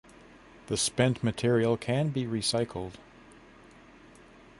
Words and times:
The 0.65 0.77
spent 0.77 1.23
material 1.23 1.77
can 1.77 2.09
be 2.09 2.25
recycled. 2.25 2.93